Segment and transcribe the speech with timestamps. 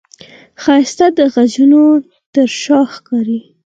[0.61, 1.83] ښایست د غږونو
[2.33, 3.39] تر شا ښکاري